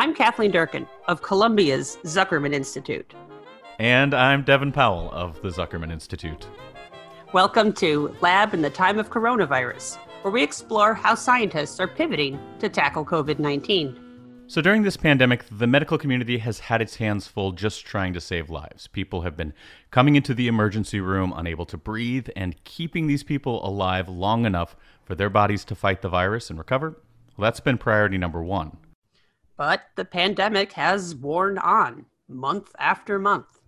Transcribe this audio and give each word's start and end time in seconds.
I'm 0.00 0.14
Kathleen 0.14 0.50
Durkin 0.50 0.86
of 1.08 1.20
Columbia's 1.20 1.98
Zuckerman 2.04 2.54
Institute. 2.54 3.12
And 3.78 4.14
I'm 4.14 4.42
Devin 4.44 4.72
Powell 4.72 5.10
of 5.10 5.42
the 5.42 5.50
Zuckerman 5.50 5.92
Institute. 5.92 6.48
Welcome 7.34 7.74
to 7.74 8.16
Lab 8.22 8.54
in 8.54 8.62
the 8.62 8.70
Time 8.70 8.98
of 8.98 9.10
Coronavirus, 9.10 9.98
where 10.22 10.32
we 10.32 10.42
explore 10.42 10.94
how 10.94 11.14
scientists 11.14 11.78
are 11.80 11.86
pivoting 11.86 12.40
to 12.60 12.70
tackle 12.70 13.04
COVID 13.04 13.38
19. 13.40 14.46
So, 14.46 14.62
during 14.62 14.84
this 14.84 14.96
pandemic, 14.96 15.44
the 15.50 15.66
medical 15.66 15.98
community 15.98 16.38
has 16.38 16.60
had 16.60 16.80
its 16.80 16.96
hands 16.96 17.26
full 17.26 17.52
just 17.52 17.84
trying 17.84 18.14
to 18.14 18.22
save 18.22 18.48
lives. 18.48 18.86
People 18.86 19.20
have 19.20 19.36
been 19.36 19.52
coming 19.90 20.16
into 20.16 20.32
the 20.32 20.48
emergency 20.48 21.00
room 21.00 21.30
unable 21.36 21.66
to 21.66 21.76
breathe, 21.76 22.30
and 22.34 22.64
keeping 22.64 23.06
these 23.06 23.22
people 23.22 23.62
alive 23.68 24.08
long 24.08 24.46
enough 24.46 24.76
for 25.04 25.14
their 25.14 25.28
bodies 25.28 25.62
to 25.66 25.74
fight 25.74 26.00
the 26.00 26.08
virus 26.08 26.48
and 26.48 26.58
recover. 26.58 26.96
Well, 27.36 27.44
that's 27.44 27.60
been 27.60 27.76
priority 27.76 28.16
number 28.16 28.42
one. 28.42 28.78
But 29.60 29.82
the 29.94 30.06
pandemic 30.06 30.72
has 30.72 31.14
worn 31.14 31.58
on 31.58 32.06
month 32.30 32.70
after 32.78 33.18
month. 33.18 33.60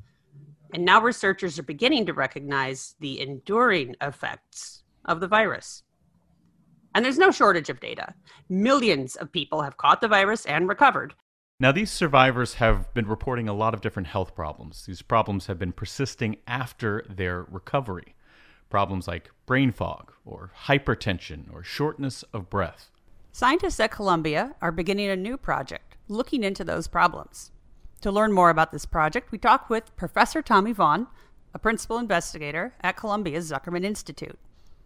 And 0.73 0.87
now 0.87 1.03
researchers 1.03 1.59
are 1.59 1.65
beginning 1.65 2.07
to 2.07 2.15
recognize 2.15 2.95
the 3.01 3.21
enduring 3.21 3.97
effects 4.01 4.85
of 5.05 5.21
the 5.21 5.29
virus. 5.29 5.83
And 6.95 7.05
there's 7.05 7.19
no 7.19 7.31
shortage 7.31 7.69
of 7.69 7.79
data. 7.79 8.15
Millions 8.49 9.17
of 9.17 9.33
people 9.33 9.61
have 9.61 9.77
caught 9.77 10.01
the 10.01 10.09
virus 10.09 10.47
and 10.47 10.67
recovered. 10.67 11.13
Now, 11.61 11.73
these 11.73 11.91
survivors 11.91 12.55
have 12.55 12.95
been 12.95 13.07
reporting 13.07 13.47
a 13.47 13.53
lot 13.53 13.75
of 13.75 13.83
different 13.83 14.09
health 14.09 14.35
problems. 14.35 14.87
These 14.87 15.03
problems 15.03 15.47
have 15.49 15.59
been 15.59 15.73
persisting 15.73 16.39
after 16.47 17.05
their 17.07 17.43
recovery. 17.51 18.15
Problems 18.71 19.07
like 19.07 19.31
brain 19.45 19.73
fog, 19.73 20.11
or 20.25 20.53
hypertension, 20.65 21.53
or 21.53 21.63
shortness 21.63 22.23
of 22.33 22.49
breath. 22.49 22.92
Scientists 23.35 23.81
at 23.81 23.91
Columbia 23.91 24.55
are 24.61 24.70
beginning 24.70 25.09
a 25.09 25.17
new 25.17 25.39
project 25.39 25.97
looking 26.06 26.45
into 26.45 26.62
those 26.62 26.87
problems. 26.87 27.51
To 28.03 28.12
learn 28.12 28.31
more 28.31 28.51
about 28.51 28.73
this 28.73 28.84
project, 28.84 29.33
we 29.33 29.39
talk 29.39 29.70
with 29.70 29.97
Professor 29.97 30.43
Tommy 30.43 30.73
Vaughan, 30.75 31.06
a 31.55 31.59
principal 31.59 31.97
investigator 31.97 32.75
at 32.83 32.98
Columbia's 32.98 33.51
Zuckerman 33.51 33.87
Institute. 33.87 34.39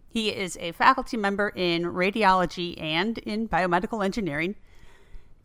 He 0.08 0.28
is 0.28 0.56
a 0.60 0.70
faculty 0.70 1.16
member 1.16 1.48
in 1.56 1.86
radiology 1.86 2.80
and 2.80 3.18
in 3.18 3.48
biomedical 3.48 4.04
engineering, 4.04 4.54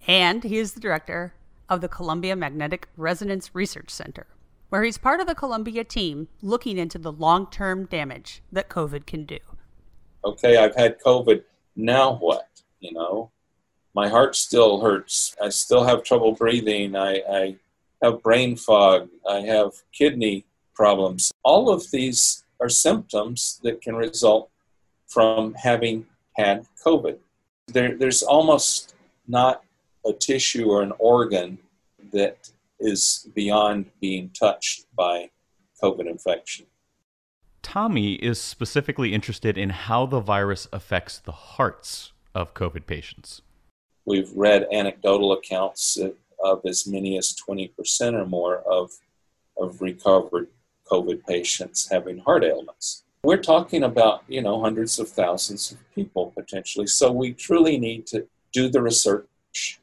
and 0.05 0.43
he 0.43 0.59
is 0.59 0.73
the 0.73 0.79
director 0.79 1.33
of 1.67 1.81
the 1.81 1.89
Columbia 1.89 2.35
Magnetic 2.35 2.87
Resonance 2.95 3.55
Research 3.55 3.89
Center, 3.89 4.27
where 4.69 4.83
he's 4.83 4.99
part 4.99 5.19
of 5.19 5.25
the 5.25 5.33
Columbia 5.33 5.83
team 5.83 6.27
looking 6.43 6.77
into 6.77 6.99
the 6.99 7.11
long 7.11 7.47
term 7.49 7.85
damage 7.85 8.43
that 8.51 8.69
COVID 8.69 9.07
can 9.07 9.25
do. 9.25 9.39
Okay, 10.23 10.57
I've 10.57 10.75
had 10.75 10.99
COVID. 10.99 11.41
Now 11.75 12.17
what? 12.17 12.60
You 12.81 12.93
know, 12.93 13.31
my 13.95 14.09
heart 14.09 14.35
still 14.35 14.81
hurts. 14.81 15.35
I 15.41 15.49
still 15.49 15.83
have 15.83 16.03
trouble 16.03 16.33
breathing. 16.33 16.95
I, 16.95 17.21
I 17.29 17.55
have 18.01 18.21
brain 18.21 18.55
fog. 18.55 19.09
I 19.29 19.41
have 19.41 19.71
kidney 19.93 20.45
problems. 20.73 21.31
All 21.43 21.69
of 21.69 21.89
these 21.91 22.43
are 22.59 22.69
symptoms 22.69 23.59
that 23.63 23.81
can 23.81 23.95
result 23.95 24.49
from 25.07 25.53
having 25.53 26.05
had 26.37 26.65
COVID. 26.85 27.17
There, 27.67 27.97
there's 27.97 28.23
almost 28.23 28.95
not 29.27 29.63
a 30.05 30.13
tissue 30.13 30.69
or 30.71 30.81
an 30.81 30.93
organ 30.97 31.57
that 32.11 32.49
is 32.79 33.27
beyond 33.35 33.85
being 33.99 34.29
touched 34.29 34.85
by 34.95 35.29
COVID 35.81 36.07
infection. 36.07 36.65
Tommy 37.61 38.13
is 38.13 38.41
specifically 38.41 39.13
interested 39.13 39.57
in 39.57 39.69
how 39.69 40.05
the 40.05 40.19
virus 40.19 40.67
affects 40.73 41.19
the 41.19 41.31
hearts 41.31 42.11
of 42.33 42.53
COVID 42.53 42.85
patients. 42.85 43.41
We've 44.05 44.31
read 44.33 44.67
anecdotal 44.71 45.33
accounts 45.33 45.97
of 46.43 46.65
as 46.65 46.87
many 46.87 47.17
as 47.17 47.35
20% 47.35 48.13
or 48.13 48.25
more 48.25 48.57
of, 48.59 48.91
of 49.57 49.81
recovered 49.81 50.47
COVID 50.91 51.25
patients 51.25 51.87
having 51.89 52.19
heart 52.19 52.43
ailments. 52.43 53.03
We're 53.23 53.37
talking 53.37 53.83
about, 53.83 54.23
you 54.27 54.41
know, 54.41 54.61
hundreds 54.61 54.97
of 54.97 55.07
thousands 55.07 55.71
of 55.71 55.77
people 55.93 56.33
potentially. 56.35 56.87
So 56.87 57.11
we 57.11 57.33
truly 57.33 57.77
need 57.77 58.07
to 58.07 58.27
do 58.51 58.69
the 58.69 58.81
research 58.81 59.79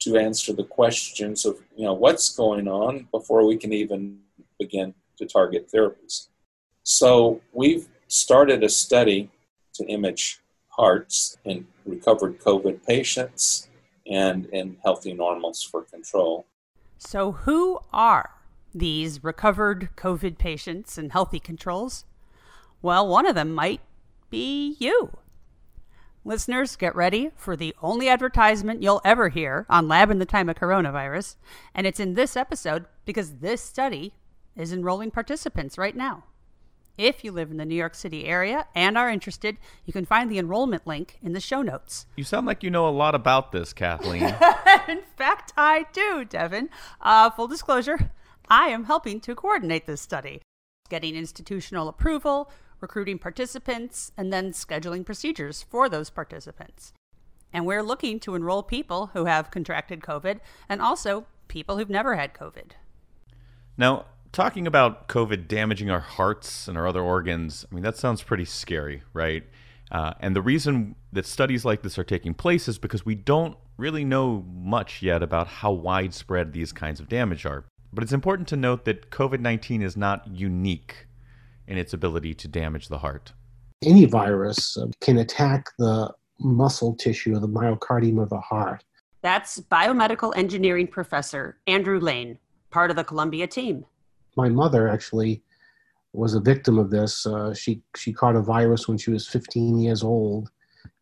to 0.00 0.16
answer 0.16 0.54
the 0.54 0.64
questions 0.64 1.44
of, 1.44 1.58
you 1.76 1.84
know, 1.84 1.92
what's 1.92 2.34
going 2.34 2.66
on 2.68 3.06
before 3.12 3.46
we 3.46 3.56
can 3.56 3.72
even 3.72 4.20
begin 4.58 4.94
to 5.18 5.26
target 5.26 5.70
therapies. 5.72 6.28
So 6.82 7.42
we've 7.52 7.86
started 8.08 8.64
a 8.64 8.68
study 8.68 9.30
to 9.74 9.84
image 9.84 10.40
hearts 10.68 11.36
in 11.44 11.66
recovered 12.00 12.40
COVID 12.40 12.86
patients 12.86 13.68
and 14.06 14.46
in 14.46 14.76
healthy 14.82 15.12
normals 15.12 15.62
for 15.62 15.82
control. 15.82 16.46
So, 16.98 17.32
who 17.32 17.80
are 17.92 18.30
these 18.74 19.22
recovered 19.22 19.90
COVID 19.96 20.38
patients 20.38 20.96
and 20.96 21.12
healthy 21.12 21.40
controls? 21.40 22.04
Well, 22.82 23.06
one 23.06 23.26
of 23.26 23.34
them 23.34 23.52
might 23.52 23.80
be 24.30 24.76
you. 24.78 25.18
Listeners, 26.24 26.76
get 26.76 26.94
ready 26.94 27.30
for 27.34 27.56
the 27.56 27.74
only 27.82 28.08
advertisement 28.08 28.82
you'll 28.82 29.00
ever 29.04 29.28
hear 29.30 29.66
on 29.68 29.88
Lab 29.88 30.10
in 30.10 30.18
the 30.18 30.26
Time 30.26 30.48
of 30.48 30.56
Coronavirus. 30.56 31.36
And 31.74 31.86
it's 31.86 32.00
in 32.00 32.14
this 32.14 32.36
episode 32.36 32.86
because 33.04 33.36
this 33.36 33.62
study 33.62 34.12
is 34.56 34.72
enrolling 34.72 35.10
participants 35.10 35.78
right 35.78 35.96
now. 35.96 36.24
If 37.00 37.24
you 37.24 37.32
live 37.32 37.50
in 37.50 37.56
the 37.56 37.64
New 37.64 37.74
York 37.74 37.94
City 37.94 38.26
area 38.26 38.66
and 38.74 38.98
are 38.98 39.08
interested, 39.08 39.56
you 39.86 39.92
can 39.94 40.04
find 40.04 40.30
the 40.30 40.38
enrollment 40.38 40.86
link 40.86 41.18
in 41.22 41.32
the 41.32 41.40
show 41.40 41.62
notes. 41.62 42.04
You 42.14 42.24
sound 42.24 42.46
like 42.46 42.62
you 42.62 42.68
know 42.68 42.86
a 42.86 42.90
lot 42.90 43.14
about 43.14 43.52
this, 43.52 43.72
Kathleen. 43.72 44.22
in 44.88 45.00
fact, 45.16 45.54
I 45.56 45.86
do, 45.94 46.26
Devin. 46.26 46.68
Uh, 47.00 47.30
full 47.30 47.48
disclosure, 47.48 48.10
I 48.50 48.68
am 48.68 48.84
helping 48.84 49.18
to 49.20 49.34
coordinate 49.34 49.86
this 49.86 50.02
study, 50.02 50.42
getting 50.90 51.16
institutional 51.16 51.88
approval, 51.88 52.52
recruiting 52.82 53.18
participants, 53.18 54.12
and 54.18 54.30
then 54.30 54.52
scheduling 54.52 55.06
procedures 55.06 55.62
for 55.62 55.88
those 55.88 56.10
participants. 56.10 56.92
And 57.50 57.64
we're 57.64 57.82
looking 57.82 58.20
to 58.20 58.34
enroll 58.34 58.62
people 58.62 59.06
who 59.14 59.24
have 59.24 59.50
contracted 59.50 60.00
COVID 60.00 60.40
and 60.68 60.82
also 60.82 61.24
people 61.48 61.78
who've 61.78 61.88
never 61.88 62.16
had 62.16 62.34
COVID. 62.34 62.72
Now, 63.78 64.04
talking 64.32 64.66
about 64.66 65.08
COVID 65.08 65.48
damaging 65.48 65.90
our 65.90 66.00
hearts 66.00 66.68
and 66.68 66.78
our 66.78 66.86
other 66.86 67.02
organs, 67.02 67.64
I 67.70 67.74
mean, 67.74 67.82
that 67.82 67.96
sounds 67.96 68.22
pretty 68.22 68.44
scary, 68.44 69.02
right? 69.12 69.44
Uh, 69.90 70.14
and 70.20 70.36
the 70.36 70.42
reason 70.42 70.94
that 71.12 71.26
studies 71.26 71.64
like 71.64 71.82
this 71.82 71.98
are 71.98 72.04
taking 72.04 72.34
place 72.34 72.68
is 72.68 72.78
because 72.78 73.04
we 73.04 73.14
don't 73.14 73.56
really 73.76 74.04
know 74.04 74.44
much 74.48 75.02
yet 75.02 75.22
about 75.22 75.48
how 75.48 75.72
widespread 75.72 76.52
these 76.52 76.72
kinds 76.72 77.00
of 77.00 77.08
damage 77.08 77.44
are. 77.44 77.64
But 77.92 78.04
it's 78.04 78.12
important 78.12 78.46
to 78.48 78.56
note 78.56 78.84
that 78.84 79.10
COVID 79.10 79.40
19 79.40 79.82
is 79.82 79.96
not 79.96 80.28
unique 80.28 81.06
in 81.66 81.76
its 81.76 81.92
ability 81.92 82.34
to 82.34 82.48
damage 82.48 82.88
the 82.88 82.98
heart. 82.98 83.32
Any 83.82 84.04
virus 84.04 84.76
uh, 84.76 84.86
can 85.00 85.18
attack 85.18 85.70
the 85.78 86.12
muscle 86.38 86.94
tissue 86.94 87.34
of 87.34 87.42
the 87.42 87.48
myocardium 87.48 88.22
of 88.22 88.28
the 88.28 88.40
heart. 88.40 88.84
That's 89.22 89.60
biomedical 89.60 90.36
engineering 90.36 90.86
professor 90.86 91.58
Andrew 91.66 91.98
Laine, 91.98 92.38
part 92.70 92.90
of 92.90 92.96
the 92.96 93.04
Columbia 93.04 93.46
team 93.46 93.84
my 94.36 94.48
mother 94.48 94.88
actually 94.88 95.42
was 96.12 96.34
a 96.34 96.40
victim 96.40 96.78
of 96.78 96.90
this. 96.90 97.26
Uh, 97.26 97.54
she 97.54 97.82
she 97.96 98.12
caught 98.12 98.36
a 98.36 98.42
virus 98.42 98.88
when 98.88 98.98
she 98.98 99.10
was 99.10 99.28
15 99.28 99.78
years 99.78 100.02
old, 100.02 100.50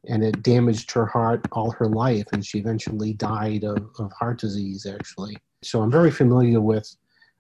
and 0.06 0.22
it 0.22 0.42
damaged 0.42 0.90
her 0.92 1.06
heart 1.06 1.46
all 1.52 1.70
her 1.72 1.86
life, 1.86 2.26
and 2.32 2.44
she 2.44 2.58
eventually 2.58 3.12
died 3.14 3.64
of, 3.64 3.88
of 3.98 4.12
heart 4.12 4.38
disease. 4.38 4.86
Actually, 4.86 5.36
so 5.62 5.80
I'm 5.80 5.90
very 5.90 6.10
familiar 6.10 6.60
with 6.60 6.94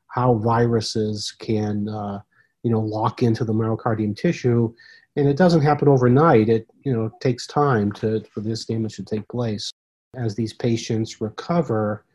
how 0.08 0.34
viruses 0.34 1.32
can 1.38 1.88
uh, 1.88 2.20
you 2.62 2.70
know 2.70 2.80
lock 2.80 3.22
into 3.22 3.44
the 3.44 3.52
myocardium 3.52 4.16
tissue, 4.16 4.72
and 5.16 5.28
it 5.28 5.36
doesn't 5.36 5.62
happen 5.62 5.88
overnight. 5.88 6.48
It 6.48 6.66
you 6.84 6.92
know 6.92 7.10
takes 7.20 7.46
time 7.46 7.92
to 7.92 8.22
for 8.32 8.40
this 8.40 8.64
damage 8.64 8.96
to 8.96 9.04
take 9.04 9.28
place. 9.28 9.70
As 10.16 10.34
these 10.34 10.54
patients 10.54 11.20
recover, 11.20 12.06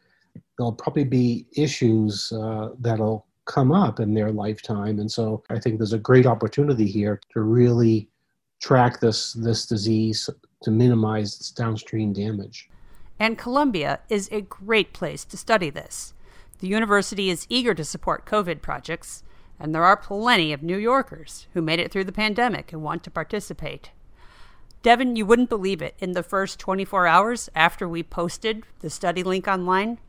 there'll 0.57 0.73
probably 0.73 1.03
be 1.03 1.45
issues 1.55 2.31
uh, 2.31 2.69
that'll 2.79 3.27
come 3.45 3.71
up 3.71 3.99
in 3.99 4.13
their 4.13 4.31
lifetime. 4.31 4.99
And 4.99 5.11
so 5.11 5.43
I 5.49 5.59
think 5.59 5.77
there's 5.77 5.93
a 5.93 5.99
great 5.99 6.25
opportunity 6.25 6.87
here 6.87 7.19
to 7.33 7.41
really 7.41 8.09
track 8.61 8.99
this, 8.99 9.33
this 9.33 9.65
disease 9.65 10.29
to 10.63 10.71
minimize 10.71 11.35
its 11.35 11.51
downstream 11.51 12.13
damage. 12.13 12.69
And 13.19 13.37
Columbia 13.37 13.99
is 14.09 14.29
a 14.31 14.41
great 14.41 14.93
place 14.93 15.25
to 15.25 15.37
study 15.37 15.69
this. 15.69 16.13
The 16.59 16.67
university 16.67 17.29
is 17.29 17.45
eager 17.49 17.73
to 17.73 17.83
support 17.83 18.25
COVID 18.25 18.61
projects, 18.61 19.23
and 19.59 19.75
there 19.75 19.83
are 19.83 19.97
plenty 19.97 20.53
of 20.53 20.63
New 20.63 20.77
Yorkers 20.77 21.47
who 21.53 21.61
made 21.61 21.79
it 21.79 21.91
through 21.91 22.05
the 22.05 22.11
pandemic 22.11 22.71
and 22.71 22.81
want 22.81 23.03
to 23.03 23.11
participate. 23.11 23.91
Devin, 24.81 25.15
you 25.15 25.25
wouldn't 25.25 25.49
believe 25.49 25.81
it. 25.81 25.95
In 25.99 26.13
the 26.13 26.23
first 26.23 26.59
24 26.59 27.07
hours 27.07 27.49
after 27.55 27.87
we 27.87 28.03
posted 28.03 28.63
the 28.79 28.89
study 28.89 29.23
link 29.23 29.47
online, 29.47 29.99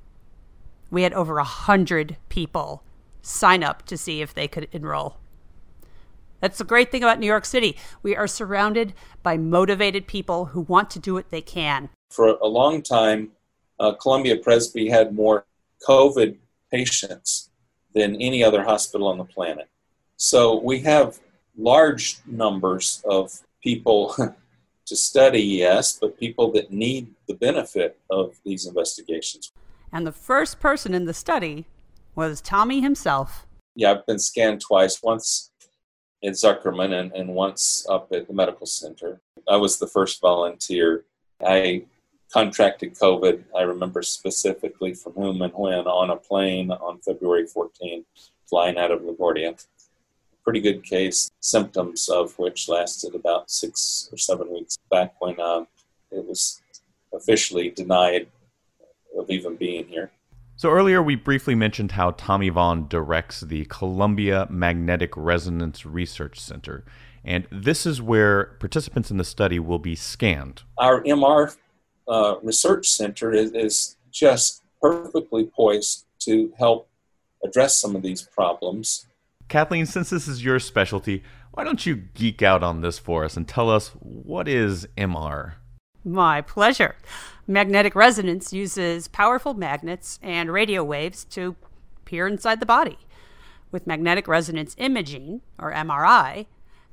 we 0.90 1.02
had 1.02 1.12
over 1.12 1.34
a 1.34 1.42
100 1.42 2.16
people 2.28 2.82
sign 3.24 3.64
up 3.64 3.86
to 3.86 3.96
see 3.96 4.20
if 4.20 4.34
they 4.34 4.46
could 4.46 4.68
enroll. 4.72 5.16
That's 6.40 6.58
the 6.58 6.64
great 6.64 6.90
thing 6.90 7.02
about 7.02 7.18
New 7.18 7.26
York 7.26 7.46
City. 7.46 7.76
We 8.02 8.14
are 8.14 8.26
surrounded 8.26 8.92
by 9.22 9.38
motivated 9.38 10.06
people 10.06 10.46
who 10.46 10.60
want 10.60 10.90
to 10.90 10.98
do 10.98 11.14
what 11.14 11.30
they 11.30 11.40
can. 11.40 11.88
For 12.10 12.28
a 12.28 12.46
long 12.46 12.82
time, 12.82 13.30
uh, 13.80 13.94
Columbia 13.94 14.36
Presby 14.36 14.88
had 14.88 15.14
more 15.14 15.46
COVID 15.88 16.36
patients 16.70 17.50
than 17.94 18.20
any 18.20 18.44
other 18.44 18.62
hospital 18.62 19.08
on 19.08 19.16
the 19.16 19.24
planet. 19.24 19.68
So 20.16 20.60
we 20.60 20.80
have 20.80 21.18
large 21.56 22.18
numbers 22.26 23.02
of 23.08 23.32
people 23.62 24.14
to 24.86 24.96
study, 24.96 25.40
yes, 25.40 25.98
but 25.98 26.18
people 26.18 26.52
that 26.52 26.70
need 26.70 27.14
the 27.26 27.34
benefit 27.34 27.98
of 28.10 28.34
these 28.44 28.66
investigations. 28.66 29.50
And 29.90 30.06
the 30.06 30.12
first 30.12 30.60
person 30.60 30.92
in 30.92 31.06
the 31.06 31.14
study 31.14 31.66
was 32.14 32.40
Tommy 32.40 32.81
himself. 32.81 33.46
Yeah, 33.75 33.93
I've 33.93 34.06
been 34.06 34.19
scanned 34.19 34.61
twice, 34.61 35.02
once 35.02 35.50
at 36.22 36.32
Zuckerman 36.32 36.99
and, 36.99 37.12
and 37.12 37.34
once 37.34 37.87
up 37.88 38.08
at 38.12 38.26
the 38.26 38.32
medical 38.32 38.66
center. 38.66 39.20
I 39.49 39.56
was 39.56 39.78
the 39.78 39.87
first 39.87 40.20
volunteer. 40.20 41.05
I 41.44 41.84
contracted 42.32 42.94
COVID, 42.94 43.44
I 43.56 43.62
remember 43.62 44.02
specifically 44.02 44.94
from 44.94 45.12
whom 45.12 45.43
and 45.43 45.52
when, 45.55 45.87
on 45.87 46.11
a 46.11 46.16
plane 46.16 46.70
on 46.70 46.99
February 47.00 47.46
14, 47.46 48.05
flying 48.49 48.78
out 48.78 48.90
of 48.90 49.02
LaGuardia. 49.02 49.64
Pretty 50.43 50.60
good 50.60 50.82
case, 50.82 51.31
symptoms 51.40 52.08
of 52.08 52.38
which 52.38 52.69
lasted 52.69 53.14
about 53.14 53.50
six 53.50 54.08
or 54.12 54.19
seven 54.19 54.52
weeks 54.52 54.76
back 54.90 55.14
when 55.20 55.40
uh, 55.40 55.64
it 56.10 56.26
was 56.26 56.60
officially 57.12 57.70
denied 57.70 58.26
of 59.17 59.31
even 59.31 59.56
being 59.56 59.87
here. 59.87 60.10
So 60.56 60.70
earlier 60.70 61.02
we 61.02 61.16
briefly 61.16 61.56
mentioned 61.56 61.92
how 61.92 62.12
Tommy 62.12 62.48
Vaughan 62.48 62.86
directs 62.86 63.40
the 63.40 63.64
Columbia 63.64 64.46
Magnetic 64.48 65.10
Resonance 65.16 65.84
Research 65.84 66.38
Center. 66.38 66.84
And 67.24 67.48
this 67.50 67.86
is 67.86 68.00
where 68.00 68.56
participants 68.60 69.10
in 69.10 69.16
the 69.16 69.24
study 69.24 69.58
will 69.58 69.80
be 69.80 69.96
scanned. 69.96 70.62
Our 70.78 71.02
MR 71.02 71.56
uh, 72.06 72.36
Research 72.42 72.88
Center 72.88 73.32
is, 73.32 73.50
is 73.52 73.96
just 74.12 74.62
perfectly 74.80 75.50
poised 75.56 76.06
to 76.20 76.52
help 76.56 76.88
address 77.42 77.76
some 77.76 77.96
of 77.96 78.02
these 78.02 78.22
problems. 78.22 79.06
Kathleen, 79.48 79.86
since 79.86 80.10
this 80.10 80.28
is 80.28 80.44
your 80.44 80.60
specialty, 80.60 81.24
why 81.52 81.64
don't 81.64 81.84
you 81.84 81.96
geek 81.96 82.42
out 82.42 82.62
on 82.62 82.80
this 82.80 82.98
for 82.98 83.24
us 83.24 83.36
and 83.36 83.48
tell 83.48 83.68
us 83.68 83.88
what 83.98 84.46
is 84.46 84.86
MR? 84.96 85.54
My 86.04 86.42
pleasure. 86.42 86.96
Magnetic 87.46 87.94
resonance 87.94 88.52
uses 88.52 89.08
powerful 89.08 89.54
magnets 89.54 90.18
and 90.22 90.52
radio 90.52 90.84
waves 90.84 91.24
to 91.30 91.56
peer 92.04 92.26
inside 92.26 92.60
the 92.60 92.66
body. 92.66 92.98
With 93.72 93.86
magnetic 93.86 94.28
resonance 94.28 94.76
imaging, 94.78 95.40
or 95.58 95.72
MRI, 95.72 96.44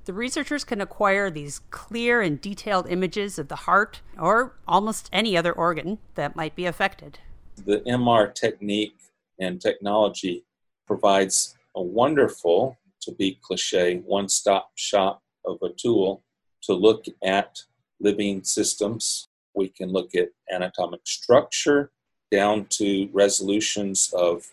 the 0.06 0.14
researchers 0.14 0.64
can 0.64 0.80
acquire 0.80 1.30
these 1.30 1.60
clear 1.72 2.22
and 2.22 2.40
detailed 2.40 2.88
images 2.90 3.38
of 3.38 3.50
the 3.50 3.56
heart 3.58 4.02
or 4.18 4.56
almost 4.66 5.10
any 5.12 5.36
other 5.36 5.52
organ 5.52 6.00
that 6.16 6.38
might 6.38 6.56
be 6.56 6.66
affected. 6.66 7.20
The 7.66 7.82
MR 7.82 8.34
technique 8.34 8.96
and 9.40 9.60
technology 9.60 10.46
provides 10.88 11.56
a 11.76 11.82
wonderful, 11.82 12.78
to 13.02 13.12
be 13.12 13.40
cliche, 13.42 13.98
one 14.06 14.30
stop 14.30 14.72
shop 14.76 15.22
of 15.46 15.58
a 15.62 15.70
tool 15.70 16.24
to 16.64 16.74
look 16.74 17.06
at 17.24 17.60
living 18.02 18.44
systems. 18.44 19.28
We 19.56 19.70
can 19.70 19.92
look 19.92 20.16
at 20.16 20.30
anatomic 20.52 21.02
structure 21.06 21.92
down 22.32 22.66
to 22.70 23.10
resolutions 23.14 24.14
of 24.14 24.48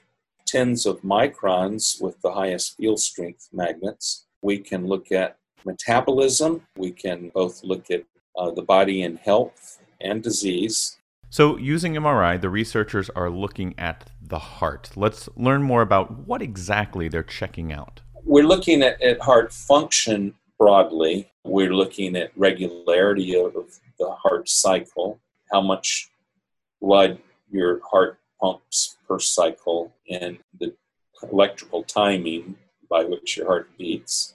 tens 0.47 0.87
of 0.87 1.01
microns 1.03 2.01
with 2.01 2.21
the 2.23 2.33
highest 2.33 2.77
field 2.77 2.99
strength 2.99 3.49
magnets. 3.53 4.27
We 4.43 4.59
can 4.59 4.87
look 4.87 5.13
at 5.13 5.37
metabolism. 5.65 6.63
We 6.77 6.91
can 6.91 7.31
both 7.35 7.63
look 7.63 7.91
at 7.91 8.05
uh, 8.37 8.51
the 8.53 8.63
body 8.63 9.03
in 9.03 9.17
health 9.17 9.79
and 10.01 10.23
disease. 10.23 10.97
So, 11.31 11.59
using 11.59 11.93
MRI, 11.95 12.41
the 12.41 12.49
researchers 12.49 13.11
are 13.11 13.29
looking 13.29 13.75
at 13.77 14.11
the 14.23 14.39
heart. 14.39 14.91
Let's 14.97 15.29
learn 15.37 15.63
more 15.63 15.83
about 15.83 16.27
what 16.27 16.41
exactly 16.41 17.09
they're 17.09 17.23
checking 17.23 17.71
out. 17.71 18.01
We're 18.25 18.47
looking 18.47 18.83
at, 18.83 19.01
at 19.03 19.21
heart 19.21 19.53
function 19.53 20.35
broadly. 20.59 21.31
We're 21.45 21.73
looking 21.73 22.17
at 22.17 22.33
regularity 22.37 23.37
of, 23.37 23.55
the 23.99 24.11
heart 24.13 24.49
cycle, 24.49 25.19
how 25.51 25.61
much 25.61 26.09
blood 26.81 27.19
your 27.51 27.81
heart 27.91 28.21
pumps 28.41 28.97
per 29.09 29.19
cycle, 29.19 29.93
and 30.09 30.39
the 30.61 30.73
electrical 31.33 31.83
timing 31.83 32.55
by 32.89 33.03
which 33.03 33.37
your 33.37 33.47
heart 33.47 33.71
beats. 33.77 34.35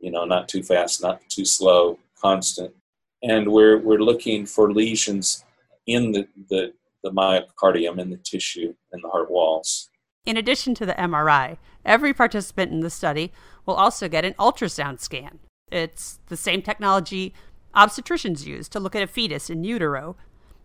You 0.00 0.10
know, 0.10 0.24
not 0.24 0.48
too 0.48 0.62
fast, 0.62 1.02
not 1.02 1.20
too 1.28 1.44
slow, 1.44 1.98
constant. 2.20 2.74
And 3.22 3.52
we're, 3.52 3.76
we're 3.76 3.98
looking 3.98 4.46
for 4.46 4.72
lesions 4.72 5.44
in 5.86 6.12
the, 6.12 6.26
the, 6.48 6.72
the 7.02 7.10
myocardium, 7.10 7.98
in 7.98 8.10
the 8.10 8.16
tissue, 8.16 8.74
in 8.92 9.00
the 9.02 9.08
heart 9.08 9.30
walls. 9.30 9.90
In 10.24 10.36
addition 10.36 10.74
to 10.76 10.86
the 10.86 10.94
MRI, 10.94 11.58
every 11.84 12.14
participant 12.14 12.72
in 12.72 12.80
the 12.80 12.90
study 12.90 13.32
will 13.66 13.74
also 13.74 14.08
get 14.08 14.24
an 14.24 14.34
ultrasound 14.34 15.00
scan. 15.00 15.40
It's 15.72 16.20
the 16.26 16.36
same 16.36 16.60
technology 16.60 17.32
obstetricians 17.74 18.46
use 18.46 18.68
to 18.68 18.78
look 18.78 18.94
at 18.94 19.02
a 19.02 19.06
fetus 19.06 19.48
in 19.48 19.64
utero, 19.64 20.16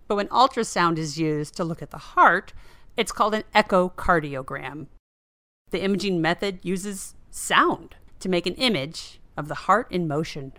but 0.07 0.17
when 0.17 0.27
ultrasound 0.27 0.97
is 0.97 1.17
used 1.17 1.55
to 1.55 1.63
look 1.63 1.81
at 1.81 1.91
the 1.91 1.97
heart, 1.97 2.53
it's 2.97 3.13
called 3.13 3.33
an 3.33 3.43
echocardiogram. 3.55 4.87
The 5.71 5.81
imaging 5.81 6.21
method 6.21 6.59
uses 6.61 7.15
sound 7.31 7.95
to 8.19 8.27
make 8.27 8.45
an 8.45 8.55
image 8.55 9.21
of 9.37 9.47
the 9.47 9.55
heart 9.55 9.89
in 9.89 10.07
motion. 10.07 10.51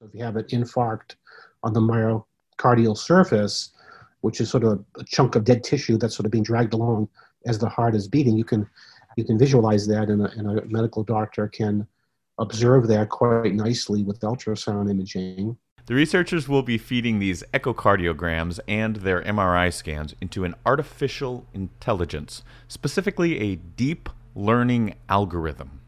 If 0.00 0.12
you 0.14 0.24
have 0.24 0.36
an 0.36 0.46
infarct 0.46 1.14
on 1.62 1.72
the 1.72 1.80
myocardial 1.80 2.98
surface, 2.98 3.70
which 4.22 4.40
is 4.40 4.50
sort 4.50 4.64
of 4.64 4.84
a 4.98 5.04
chunk 5.04 5.36
of 5.36 5.44
dead 5.44 5.62
tissue 5.62 5.96
that's 5.96 6.16
sort 6.16 6.26
of 6.26 6.32
being 6.32 6.44
dragged 6.44 6.74
along 6.74 7.08
as 7.46 7.58
the 7.58 7.68
heart 7.68 7.94
is 7.94 8.08
beating, 8.08 8.36
you 8.36 8.44
can 8.44 8.68
you 9.16 9.24
can 9.24 9.38
visualize 9.38 9.86
that, 9.86 10.08
and 10.08 10.22
a, 10.22 10.30
and 10.30 10.58
a 10.58 10.64
medical 10.66 11.04
doctor 11.04 11.46
can 11.46 11.86
observe 12.38 12.88
that 12.88 13.08
quite 13.08 13.54
nicely 13.54 14.02
with 14.02 14.20
ultrasound 14.20 14.90
imaging. 14.90 15.56
The 15.86 15.94
researchers 15.94 16.48
will 16.48 16.62
be 16.62 16.78
feeding 16.78 17.18
these 17.18 17.42
echocardiograms 17.52 18.60
and 18.68 18.96
their 18.96 19.20
MRI 19.22 19.72
scans 19.72 20.14
into 20.20 20.44
an 20.44 20.54
artificial 20.64 21.44
intelligence, 21.52 22.44
specifically 22.68 23.40
a 23.40 23.56
deep 23.56 24.08
learning 24.34 24.94
algorithm. 25.08 25.80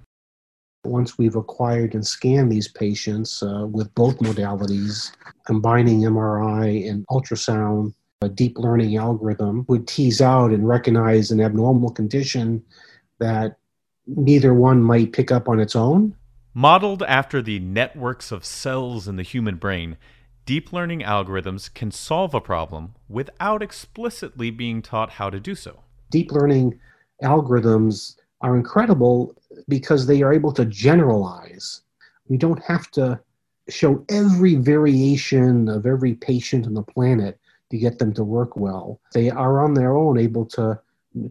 Once 0.85 1.17
we've 1.17 1.37
acquired 1.37 1.95
and 1.95 2.07
scanned 2.07 2.51
these 2.51 2.69
patients 2.69 3.43
uh, 3.43 3.67
with 3.71 3.95
both 3.95 4.19
modalities, 4.19 5.13
combining 5.47 6.01
MRI 6.01 6.91
and 6.91 7.07
ultrasound, 7.07 7.95
a 8.21 8.29
deep 8.29 8.59
learning 8.59 8.97
algorithm 8.97 9.65
would 9.69 9.87
tease 9.87 10.21
out 10.21 10.51
and 10.51 10.69
recognize 10.69 11.31
an 11.31 11.41
abnormal 11.41 11.91
condition 11.91 12.63
that 13.21 13.57
neither 14.07 14.53
one 14.53 14.83
might 14.83 15.13
pick 15.13 15.31
up 15.31 15.49
on 15.49 15.61
its 15.61 15.77
own 15.77 16.15
Modeled 16.57 17.03
after 17.03 17.43
the 17.43 17.59
networks 17.59 18.31
of 18.31 18.45
cells 18.45 19.09
in 19.09 19.17
the 19.17 19.25
human 19.25 19.57
brain, 19.57 19.97
deep 20.47 20.73
learning 20.73 21.01
algorithms 21.01 21.73
can 21.75 21.91
solve 21.91 22.33
a 22.33 22.41
problem 22.41 22.95
without 23.09 23.61
explicitly 23.61 24.53
being 24.53 24.81
taught 24.81 25.11
how 25.11 25.31
to 25.31 25.41
do 25.41 25.57
so. 25.57 25.81
Deep 26.13 26.31
learning 26.31 26.79
algorithms 27.25 28.15
are 28.41 28.57
incredible 28.57 29.35
because 29.67 30.07
they 30.07 30.23
are 30.23 30.33
able 30.33 30.53
to 30.53 30.65
generalize. 30.65 31.81
We 32.29 32.37
don't 32.37 32.63
have 32.63 32.89
to 32.93 33.19
show 33.69 34.05
every 34.09 34.55
variation 34.55 35.69
of 35.69 35.87
every 35.87 36.15
patient 36.15 36.67
on 36.67 36.75
the 36.75 36.83
planet 36.85 37.37
to 37.71 37.79
get 37.79 37.99
them 37.99 38.13
to 38.13 38.23
work 38.23 38.55
well. 38.55 39.01
They 39.13 39.29
are 39.29 39.65
on 39.65 39.75
their 39.75 39.97
own 39.97 40.19
able 40.19 40.47
to 40.51 40.79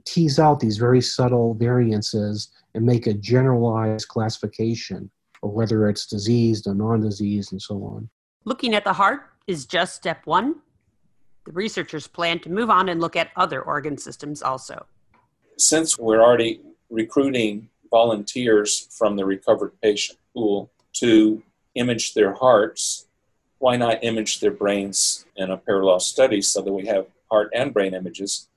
tease 0.05 0.39
out 0.39 0.59
these 0.59 0.77
very 0.77 1.01
subtle 1.01 1.53
variances 1.55 2.49
and 2.73 2.85
make 2.85 3.07
a 3.07 3.13
generalized 3.13 4.07
classification 4.07 5.09
of 5.41 5.51
whether 5.51 5.89
it's 5.89 6.05
diseased 6.05 6.67
or 6.67 6.73
non-diseased 6.73 7.51
and 7.51 7.61
so 7.61 7.75
on. 7.83 8.09
Looking 8.45 8.73
at 8.73 8.83
the 8.83 8.93
heart 8.93 9.21
is 9.47 9.65
just 9.65 9.95
step 9.95 10.25
one. 10.25 10.55
The 11.45 11.51
researchers 11.51 12.07
plan 12.07 12.39
to 12.39 12.49
move 12.49 12.69
on 12.69 12.89
and 12.89 13.01
look 13.01 13.15
at 13.15 13.31
other 13.35 13.61
organ 13.61 13.97
systems 13.97 14.41
also. 14.41 14.85
Since 15.57 15.99
we're 15.99 16.21
already 16.21 16.61
recruiting 16.89 17.69
volunteers 17.91 18.87
from 18.97 19.17
the 19.17 19.25
recovered 19.25 19.73
patient 19.81 20.17
pool 20.33 20.71
to 20.93 21.43
image 21.75 22.13
their 22.13 22.33
hearts, 22.33 23.07
why 23.59 23.75
not 23.77 24.03
image 24.03 24.39
their 24.39 24.51
brains 24.51 25.25
in 25.35 25.51
a 25.51 25.57
parallel 25.57 25.99
study 25.99 26.41
so 26.41 26.61
that 26.61 26.71
we 26.71 26.85
have 26.85 27.07
heart 27.29 27.51
and 27.53 27.73
brain 27.73 27.93
images? 27.93 28.47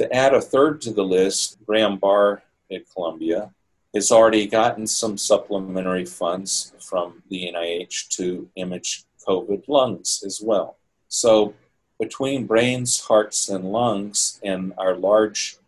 To 0.00 0.10
add 0.16 0.32
a 0.32 0.40
third 0.40 0.80
to 0.82 0.94
the 0.94 1.04
list, 1.04 1.58
Graham 1.66 1.98
Barr 1.98 2.42
at 2.72 2.90
Columbia 2.90 3.52
has 3.94 4.10
already 4.10 4.46
gotten 4.46 4.86
some 4.86 5.18
supplementary 5.18 6.06
funds 6.06 6.72
from 6.80 7.22
the 7.28 7.52
NIH 7.54 8.08
to 8.16 8.48
image 8.56 9.04
COVID 9.28 9.68
lungs 9.68 10.22
as 10.24 10.40
well. 10.40 10.78
So, 11.08 11.52
between 11.98 12.46
brains, 12.46 12.98
hearts, 12.98 13.50
and 13.50 13.72
lungs, 13.72 14.40
and 14.42 14.72
our 14.78 14.96
large 14.96 15.58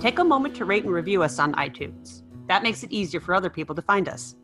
Take 0.00 0.20
a 0.20 0.24
moment 0.24 0.54
to 0.56 0.64
rate 0.64 0.84
and 0.84 0.92
review 0.92 1.22
us 1.22 1.38
on 1.38 1.54
iTunes. 1.54 2.22
That 2.46 2.62
makes 2.62 2.82
it 2.82 2.92
easier 2.92 3.20
for 3.20 3.34
other 3.34 3.50
people 3.50 3.74
to 3.74 3.82
find 3.82 4.08
us. 4.08 4.36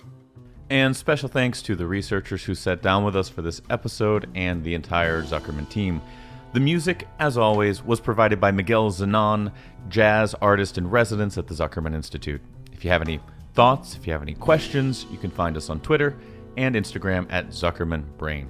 And 0.69 0.97
special 0.97 1.29
thanks 1.29 1.63
to 1.63 1.77
the 1.77 1.87
researchers 1.87 2.43
who 2.45 2.57
sat 2.57 2.83
down 2.83 3.05
with 3.05 3.15
us 3.15 3.29
for 3.29 3.41
this 3.41 3.63
episode 3.71 4.29
and 4.35 4.65
the 4.65 4.75
entire 4.75 5.23
Zuckerman 5.23 5.69
team. 5.69 6.03
The 6.55 6.61
music, 6.61 7.07
as 7.21 7.39
always, 7.39 7.85
was 7.85 8.01
provided 8.01 8.41
by 8.41 8.51
Miguel 8.51 8.91
Zenón, 8.91 9.53
jazz 9.89 10.35
artist 10.35 10.77
in 10.77 10.91
residence 10.91 11.39
at 11.39 11.47
the 11.47 11.55
Zuckerman 11.55 11.95
Institute. 11.95 12.41
If 12.73 12.85
you 12.85 12.91
have 12.91 13.03
any 13.03 13.21
thoughts, 13.55 13.95
if 13.95 14.09
you 14.09 14.13
have 14.13 14.23
any 14.23 14.35
questions, 14.35 15.07
you 15.11 15.19
can 15.19 15.31
find 15.31 15.57
us 15.57 15.71
on 15.71 15.81
Twitter 15.81 16.17
and 16.57 16.75
Instagram 16.75 17.27
at 17.31 17.51
Zuckerman 17.51 18.05
Brain. 18.19 18.49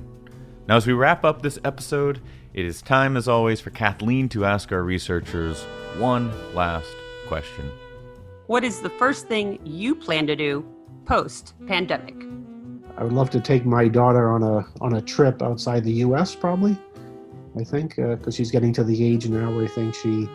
Now, 0.68 0.76
as 0.76 0.86
we 0.86 0.94
wrap 0.94 1.22
up 1.22 1.42
this 1.42 1.58
episode, 1.64 2.20
it 2.54 2.64
is 2.64 2.80
time, 2.80 3.16
as 3.18 3.28
always, 3.28 3.60
for 3.60 3.70
Kathleen 3.70 4.30
to 4.30 4.46
ask 4.46 4.72
our 4.72 4.82
researchers 4.82 5.62
one 5.98 6.32
last 6.54 6.94
question. 7.26 7.70
What 8.46 8.64
is 8.64 8.80
the 8.80 8.90
first 8.90 9.28
thing 9.28 9.58
you 9.64 9.94
plan 9.94 10.26
to 10.28 10.36
do 10.36 10.64
post 11.04 11.54
pandemic? 11.66 12.14
I 12.96 13.04
would 13.04 13.12
love 13.12 13.30
to 13.30 13.40
take 13.40 13.66
my 13.66 13.88
daughter 13.88 14.30
on 14.30 14.42
a 14.42 14.66
on 14.80 14.94
a 14.94 15.02
trip 15.02 15.42
outside 15.42 15.84
the 15.84 15.92
U.S. 15.92 16.34
Probably, 16.34 16.76
I 17.58 17.64
think, 17.64 17.96
because 17.96 18.34
uh, 18.34 18.36
she's 18.36 18.50
getting 18.50 18.72
to 18.74 18.84
the 18.84 19.04
age 19.04 19.28
now 19.28 19.54
where 19.54 19.64
I 19.64 19.68
think 19.68 19.94
she 19.94 20.28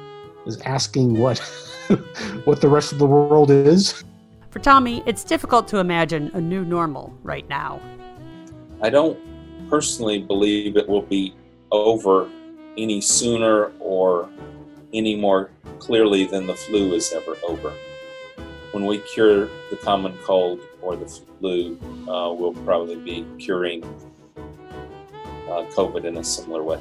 is 0.45 0.61
asking 0.61 1.17
what 1.17 1.39
what 2.45 2.61
the 2.61 2.69
rest 2.69 2.91
of 2.91 2.99
the 2.99 3.05
world 3.05 3.49
is. 3.49 4.03
For 4.51 4.59
Tommy, 4.59 5.01
it's 5.05 5.23
difficult 5.23 5.67
to 5.69 5.77
imagine 5.77 6.29
a 6.33 6.41
new 6.41 6.65
normal 6.65 7.13
right 7.23 7.47
now. 7.47 7.81
I 8.81 8.89
don't 8.89 9.17
personally 9.69 10.21
believe 10.21 10.75
it 10.75 10.87
will 10.87 11.03
be 11.03 11.33
over 11.71 12.29
any 12.77 13.01
sooner 13.01 13.71
or 13.79 14.29
any 14.93 15.15
more 15.15 15.51
clearly 15.79 16.25
than 16.25 16.47
the 16.47 16.55
flu 16.55 16.93
is 16.93 17.13
ever 17.13 17.35
over. 17.43 17.73
When 18.71 18.85
we 18.85 18.99
cure 18.99 19.49
the 19.69 19.77
common 19.83 20.17
cold 20.23 20.61
or 20.81 20.95
the 20.95 21.05
flu, 21.05 21.77
uh, 22.07 22.31
we'll 22.31 22.53
probably 22.63 22.95
be 22.95 23.25
curing 23.37 23.83
uh, 25.47 25.65
COVID 25.75 26.05
in 26.05 26.17
a 26.17 26.23
similar 26.23 26.63
way. 26.63 26.79